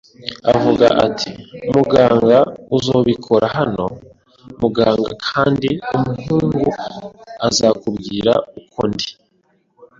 Avuga 0.53 0.87
ati: 1.05 1.31
“Muganga 1.73 2.39
uzobikora 2.77 3.45
hano, 3.57 3.85
muganga, 4.61 5.11
kandi 5.29 5.69
umuhungu 5.97 6.63
azokubwira 7.47 8.33
uko 8.59 8.81
ndi 8.91 9.09